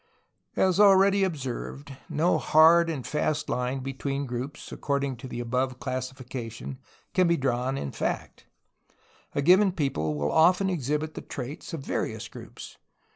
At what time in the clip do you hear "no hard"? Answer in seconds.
2.09-2.89